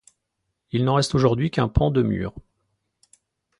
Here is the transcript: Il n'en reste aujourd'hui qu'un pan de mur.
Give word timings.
Il 0.71 0.83
n'en 0.83 0.95
reste 0.95 1.13
aujourd'hui 1.13 1.51
qu'un 1.51 1.67
pan 1.69 1.91
de 1.91 2.01
mur. 2.01 2.33